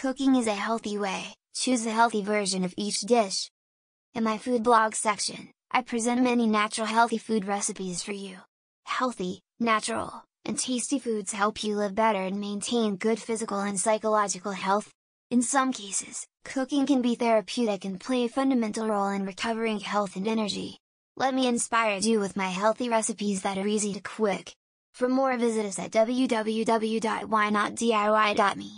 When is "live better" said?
11.74-12.22